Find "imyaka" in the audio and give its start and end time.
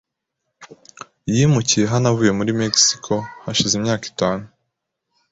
3.75-4.05